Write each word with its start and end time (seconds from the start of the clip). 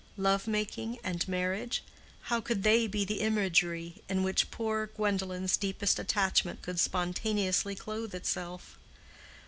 Love 0.17 0.47
making 0.47 0.97
and 1.03 1.27
marriage—how 1.27 2.41
could 2.41 2.63
they 2.63 2.85
now 2.87 2.87
be 2.89 3.05
the 3.05 3.19
imagery 3.21 4.01
in 4.09 4.23
which 4.23 4.49
poor 4.49 4.87
Gwendolen's 4.87 5.55
deepest 5.57 5.99
attachment 5.99 6.63
could 6.63 6.79
spontaneously 6.79 7.75
clothe 7.75 8.15
itself? 8.15 8.79